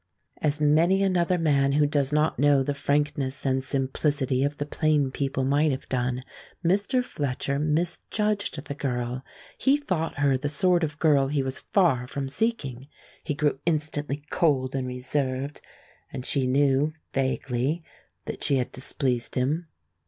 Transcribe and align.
As 0.41 0.59
many 0.59 1.03
another 1.03 1.37
man 1.37 1.73
who 1.73 1.85
does 1.85 2.11
not 2.11 2.39
know 2.39 2.63
the 2.63 2.73
frankness 2.73 3.45
and 3.45 3.63
simplicity 3.63 4.43
of 4.43 4.57
the 4.57 4.65
plain 4.65 5.11
people 5.11 5.43
might 5.43 5.69
have 5.69 5.87
done, 5.89 6.23
Mr. 6.65 7.03
Fletcher 7.05 7.59
misjudged 7.59 8.65
the 8.65 8.73
girl. 8.73 9.23
He 9.59 9.77
thought 9.77 10.15
her 10.15 10.39
the 10.39 10.49
sort 10.49 10.83
of 10.83 10.97
girl 10.97 11.27
he 11.27 11.43
was 11.43 11.59
far 11.71 12.07
from 12.07 12.29
seeking. 12.29 12.87
He 13.23 13.35
grew 13.35 13.59
instantly 13.67 14.23
cold 14.31 14.73
and 14.73 14.87
reserved, 14.87 15.61
and 16.11 16.25
she 16.25 16.47
knew, 16.47 16.93
vaguely, 17.13 17.83
that 18.25 18.43
she 18.43 18.55
had 18.55 18.71
displeased 18.71 19.35
him. 19.35 19.67